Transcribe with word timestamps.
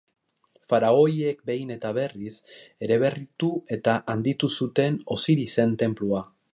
Faraoiek 0.71 1.43
behin 1.49 1.73
eta 1.75 1.91
berriz 1.99 2.33
eraberritu 2.87 3.53
edo 3.79 3.97
handitu 4.15 4.53
zuten 4.61 5.01
Osirisen 5.19 5.81
tenplua. 5.85 6.29